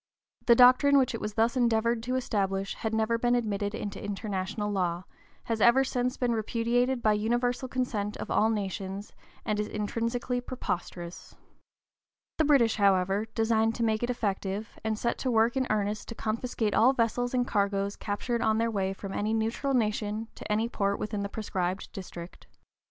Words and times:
The 0.47 0.55
doctrine 0.55 0.97
which 0.97 1.13
it 1.13 1.21
was 1.21 1.35
thus 1.35 1.55
endeavored 1.55 2.01
to 2.01 2.15
establish 2.15 2.73
had 2.73 2.91
never 2.91 3.19
been 3.19 3.35
admitted 3.35 3.75
into 3.75 4.03
international 4.03 4.71
law, 4.71 5.03
has 5.43 5.61
ever 5.61 5.83
since 5.83 6.17
been 6.17 6.31
repudiated 6.33 7.03
by 7.03 7.13
universal 7.13 7.67
consent 7.67 8.17
of 8.17 8.31
all 8.31 8.49
nations, 8.49 9.13
and 9.45 9.59
is 9.59 9.67
intrinsically 9.67 10.41
preposterous. 10.41 11.35
The 12.39 12.45
British, 12.45 12.77
however, 12.77 13.27
designed 13.35 13.75
to 13.75 13.83
make 13.83 14.01
it 14.01 14.09
effective, 14.09 14.69
and 14.83 14.97
set 14.97 15.19
to 15.19 15.29
work 15.29 15.55
in 15.55 15.67
earnest 15.69 16.07
to 16.07 16.15
confiscate 16.15 16.73
all 16.73 16.93
vessels 16.93 17.35
and 17.35 17.45
cargoes 17.47 17.95
captured 17.95 18.41
on 18.41 18.57
their 18.57 18.71
way 18.71 18.93
from 18.93 19.13
any 19.13 19.35
neutral 19.35 19.75
nation 19.75 20.29
to 20.33 20.51
any 20.51 20.67
port 20.67 20.97
within 20.97 21.21
the 21.21 21.29
proscribed 21.29 21.91
district. 21.91 22.47